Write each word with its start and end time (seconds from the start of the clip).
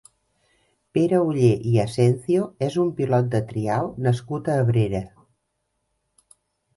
Pere 0.97 1.17
Ollé 1.25 1.49
i 1.71 1.73
Asencio 1.83 2.47
és 2.67 2.77
un 2.83 2.89
pilot 2.99 3.27
de 3.35 3.41
trial 3.51 3.91
nascut 4.07 4.49
a 4.49 4.57
Abrera. 4.63 5.03